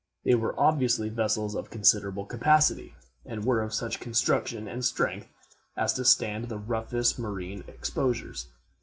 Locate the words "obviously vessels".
0.59-1.53